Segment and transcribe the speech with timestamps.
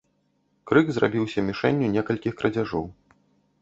[0.71, 2.85] Крык зрабіўся мішэнню некалькіх крадзяжоў.